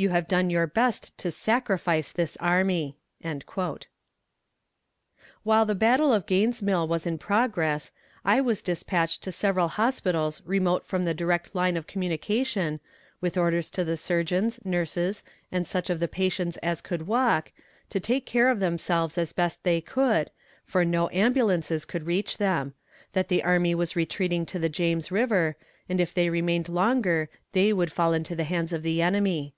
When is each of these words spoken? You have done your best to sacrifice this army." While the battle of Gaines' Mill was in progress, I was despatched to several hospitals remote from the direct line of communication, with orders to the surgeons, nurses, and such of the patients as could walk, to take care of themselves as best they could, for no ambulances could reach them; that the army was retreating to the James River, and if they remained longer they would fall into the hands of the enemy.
You 0.00 0.10
have 0.10 0.28
done 0.28 0.48
your 0.48 0.68
best 0.68 1.18
to 1.18 1.32
sacrifice 1.32 2.12
this 2.12 2.36
army." 2.36 2.96
While 5.42 5.66
the 5.66 5.74
battle 5.74 6.12
of 6.12 6.24
Gaines' 6.24 6.62
Mill 6.62 6.86
was 6.86 7.04
in 7.04 7.18
progress, 7.18 7.90
I 8.24 8.40
was 8.40 8.62
despatched 8.62 9.24
to 9.24 9.32
several 9.32 9.66
hospitals 9.66 10.40
remote 10.44 10.86
from 10.86 11.02
the 11.02 11.14
direct 11.14 11.52
line 11.52 11.76
of 11.76 11.88
communication, 11.88 12.78
with 13.20 13.36
orders 13.36 13.70
to 13.70 13.82
the 13.82 13.96
surgeons, 13.96 14.60
nurses, 14.64 15.24
and 15.50 15.66
such 15.66 15.90
of 15.90 15.98
the 15.98 16.06
patients 16.06 16.58
as 16.58 16.80
could 16.80 17.08
walk, 17.08 17.50
to 17.90 17.98
take 17.98 18.24
care 18.24 18.50
of 18.50 18.60
themselves 18.60 19.18
as 19.18 19.32
best 19.32 19.64
they 19.64 19.80
could, 19.80 20.30
for 20.62 20.84
no 20.84 21.10
ambulances 21.10 21.84
could 21.84 22.06
reach 22.06 22.38
them; 22.38 22.72
that 23.14 23.26
the 23.26 23.42
army 23.42 23.74
was 23.74 23.96
retreating 23.96 24.46
to 24.46 24.60
the 24.60 24.68
James 24.68 25.10
River, 25.10 25.56
and 25.88 26.00
if 26.00 26.14
they 26.14 26.30
remained 26.30 26.68
longer 26.68 27.28
they 27.50 27.72
would 27.72 27.90
fall 27.90 28.12
into 28.12 28.36
the 28.36 28.44
hands 28.44 28.72
of 28.72 28.84
the 28.84 29.02
enemy. 29.02 29.56